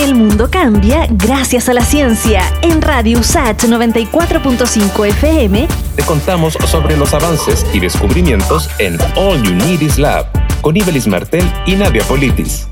El 0.00 0.14
mundo 0.14 0.48
cambia 0.50 1.06
gracias 1.10 1.68
a 1.68 1.74
la 1.74 1.84
ciencia. 1.84 2.40
En 2.62 2.80
Radio 2.80 3.18
USAT 3.18 3.64
94.5 3.64 5.06
FM 5.08 5.68
te 5.94 6.02
contamos 6.04 6.54
sobre 6.70 6.96
los 6.96 7.12
avances 7.12 7.66
y 7.74 7.80
descubrimientos 7.80 8.70
en 8.78 8.96
All 9.14 9.42
You 9.42 9.52
Need 9.52 9.82
Is 9.82 9.98
Lab 9.98 10.24
con 10.62 10.74
Ibelis 10.74 11.06
Martel 11.06 11.44
y 11.66 11.74
Nadia 11.74 12.02
Politis. 12.04 12.66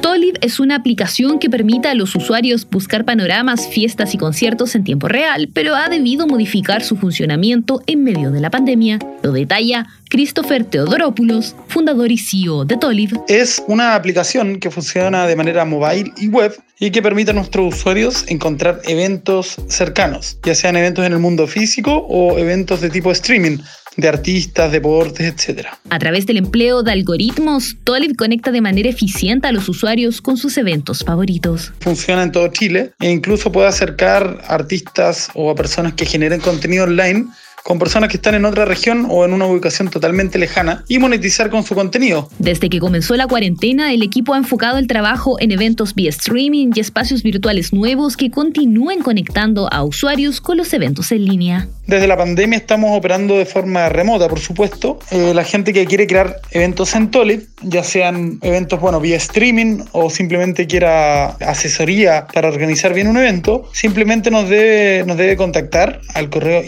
Tolib 0.00 0.38
es 0.40 0.58
una 0.58 0.76
aplicación 0.76 1.38
que 1.38 1.50
permite 1.50 1.88
a 1.88 1.94
los 1.94 2.16
usuarios 2.16 2.66
buscar 2.70 3.04
panoramas, 3.04 3.68
fiestas 3.68 4.14
y 4.14 4.18
conciertos 4.18 4.74
en 4.74 4.84
tiempo 4.84 5.06
real, 5.06 5.50
pero 5.52 5.76
ha 5.76 5.90
debido 5.90 6.26
modificar 6.26 6.82
su 6.82 6.96
funcionamiento 6.96 7.82
en 7.86 8.04
medio 8.04 8.30
de 8.30 8.40
la 8.40 8.48
pandemia. 8.48 8.98
Lo 9.22 9.32
detalla 9.32 9.86
Christopher 10.10 10.64
Teodoropoulos, 10.64 11.54
fundador 11.68 12.10
y 12.10 12.18
CEO 12.18 12.64
de 12.64 12.76
Tolib. 12.76 13.18
Es 13.28 13.62
una 13.68 13.94
aplicación 13.94 14.58
que 14.58 14.68
funciona 14.68 15.26
de 15.28 15.36
manera 15.36 15.64
mobile 15.64 16.12
y 16.18 16.26
web 16.26 16.52
y 16.80 16.90
que 16.90 17.00
permite 17.00 17.30
a 17.30 17.34
nuestros 17.34 17.76
usuarios 17.76 18.24
encontrar 18.26 18.80
eventos 18.84 19.56
cercanos, 19.68 20.36
ya 20.44 20.56
sean 20.56 20.76
eventos 20.76 21.06
en 21.06 21.12
el 21.12 21.20
mundo 21.20 21.46
físico 21.46 22.06
o 22.08 22.38
eventos 22.38 22.80
de 22.80 22.90
tipo 22.90 23.12
streaming, 23.12 23.58
de 23.96 24.08
artistas, 24.08 24.72
deportes, 24.72 25.48
etc. 25.48 25.68
A 25.90 25.98
través 25.98 26.26
del 26.26 26.38
empleo 26.38 26.82
de 26.82 26.90
algoritmos, 26.90 27.76
Tolib 27.84 28.16
conecta 28.16 28.50
de 28.50 28.60
manera 28.60 28.88
eficiente 28.88 29.46
a 29.46 29.52
los 29.52 29.68
usuarios 29.68 30.20
con 30.20 30.36
sus 30.36 30.56
eventos 30.58 31.04
favoritos. 31.04 31.72
Funciona 31.80 32.24
en 32.24 32.32
todo 32.32 32.48
Chile 32.48 32.92
e 32.98 33.10
incluso 33.10 33.52
puede 33.52 33.68
acercar 33.68 34.40
a 34.48 34.54
artistas 34.54 35.30
o 35.34 35.50
a 35.50 35.54
personas 35.54 35.94
que 35.94 36.04
generen 36.04 36.40
contenido 36.40 36.84
online 36.84 37.26
con 37.64 37.78
personas 37.78 38.08
que 38.08 38.16
están 38.16 38.34
en 38.34 38.44
otra 38.44 38.64
región 38.64 39.06
o 39.08 39.24
en 39.24 39.32
una 39.32 39.46
ubicación 39.46 39.88
totalmente 39.88 40.38
lejana 40.38 40.84
y 40.88 40.98
monetizar 40.98 41.50
con 41.50 41.64
su 41.64 41.74
contenido. 41.74 42.28
Desde 42.38 42.68
que 42.68 42.78
comenzó 42.78 43.16
la 43.16 43.26
cuarentena, 43.26 43.92
el 43.92 44.02
equipo 44.02 44.34
ha 44.34 44.38
enfocado 44.38 44.78
el 44.78 44.86
trabajo 44.86 45.36
en 45.40 45.52
eventos 45.52 45.94
vía 45.94 46.10
streaming 46.10 46.72
y 46.74 46.80
espacios 46.80 47.22
virtuales 47.22 47.72
nuevos 47.72 48.16
que 48.16 48.30
continúen 48.30 49.02
conectando 49.02 49.72
a 49.72 49.84
usuarios 49.84 50.40
con 50.40 50.56
los 50.56 50.72
eventos 50.72 51.12
en 51.12 51.24
línea. 51.24 51.68
Desde 51.86 52.06
la 52.06 52.16
pandemia 52.16 52.56
estamos 52.56 52.96
operando 52.96 53.36
de 53.36 53.46
forma 53.46 53.88
remota, 53.88 54.28
por 54.28 54.38
supuesto. 54.38 54.98
Eh, 55.10 55.32
la 55.34 55.44
gente 55.44 55.72
que 55.72 55.86
quiere 55.86 56.06
crear 56.06 56.36
eventos 56.52 56.94
en 56.94 57.10
Tolib, 57.10 57.48
ya 57.62 57.82
sean 57.82 58.38
eventos 58.42 58.80
bueno, 58.80 59.00
vía 59.00 59.16
streaming 59.16 59.84
o 59.92 60.08
simplemente 60.08 60.66
quiera 60.66 61.30
asesoría 61.40 62.26
para 62.32 62.48
organizar 62.48 62.94
bien 62.94 63.08
un 63.08 63.16
evento, 63.16 63.68
simplemente 63.72 64.30
nos 64.30 64.48
debe, 64.48 65.04
nos 65.04 65.16
debe 65.16 65.36
contactar 65.36 66.00
al 66.14 66.30
correo 66.30 66.62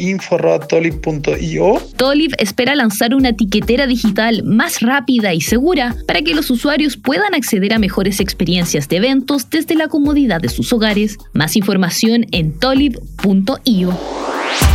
info.tolib.io. 0.87 1.81
Tolib 1.97 2.33
espera 2.39 2.75
lanzar 2.75 3.15
una 3.15 3.31
etiquetera 3.31 3.87
digital 3.87 4.43
más 4.45 4.81
rápida 4.81 5.35
y 5.35 5.41
segura 5.41 5.95
para 6.07 6.23
que 6.23 6.35
los 6.35 6.51
usuarios 6.51 6.97
puedan 6.97 7.35
acceder 7.35 7.73
a 7.73 7.79
mejores 7.79 8.21
experiencias 8.21 8.89
de 8.89 8.97
eventos 8.97 9.51
desde 9.51 9.75
la 9.75 9.89
comodidad 9.89 10.41
de 10.41 10.49
sus 10.49 10.73
hogares. 10.73 11.19
Más 11.33 11.57
información 11.57 12.27
en 12.33 12.53
tolib.io. 12.53 14.32